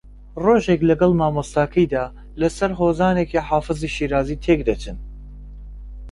ڕۆژێک 0.43 0.81
لەگەڵ 0.89 1.11
مامۆستاکەیدا 1.19 2.05
لەسەر 2.41 2.71
ھۆزانێکی 2.79 3.45
حافزی 3.47 3.93
شیرازی 3.95 4.41
تێکدەچن 4.43 4.97